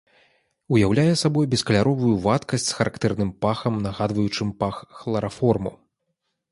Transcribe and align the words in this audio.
Уяўляе 0.75 1.11
сабой 1.23 1.45
бескаляровую 1.51 2.13
вадкасць 2.25 2.65
з 2.71 2.77
характэрным 2.81 3.29
пахам, 3.47 3.73
нагадваючым 3.85 4.49
пах 4.65 4.75
хлараформу. 5.03 5.71